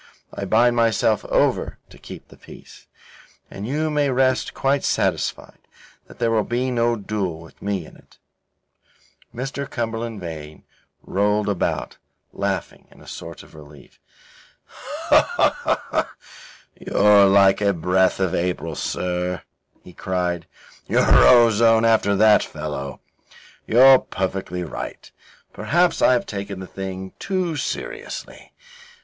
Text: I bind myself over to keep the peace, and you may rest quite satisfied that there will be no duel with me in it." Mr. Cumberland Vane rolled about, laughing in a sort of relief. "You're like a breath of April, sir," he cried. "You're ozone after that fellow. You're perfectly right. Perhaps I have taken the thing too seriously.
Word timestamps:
I 0.33 0.45
bind 0.45 0.75
myself 0.75 1.23
over 1.25 1.77
to 1.91 1.97
keep 1.99 2.29
the 2.29 2.35
peace, 2.35 2.87
and 3.51 3.67
you 3.67 3.91
may 3.91 4.09
rest 4.09 4.55
quite 4.55 4.83
satisfied 4.83 5.59
that 6.07 6.17
there 6.17 6.31
will 6.31 6.43
be 6.43 6.71
no 6.71 6.95
duel 6.95 7.39
with 7.39 7.61
me 7.61 7.85
in 7.85 7.95
it." 7.95 8.17
Mr. 9.31 9.69
Cumberland 9.69 10.19
Vane 10.19 10.63
rolled 11.03 11.47
about, 11.47 11.99
laughing 12.33 12.87
in 12.89 12.99
a 12.99 13.07
sort 13.07 13.43
of 13.43 13.53
relief. 13.53 13.99
"You're 16.75 17.27
like 17.27 17.61
a 17.61 17.71
breath 17.71 18.19
of 18.19 18.33
April, 18.33 18.73
sir," 18.73 19.43
he 19.83 19.93
cried. 19.93 20.47
"You're 20.87 21.27
ozone 21.27 21.85
after 21.85 22.15
that 22.15 22.41
fellow. 22.43 23.01
You're 23.67 23.99
perfectly 23.99 24.63
right. 24.63 25.11
Perhaps 25.53 26.01
I 26.01 26.13
have 26.13 26.25
taken 26.25 26.59
the 26.59 26.65
thing 26.65 27.13
too 27.19 27.55
seriously. 27.55 28.51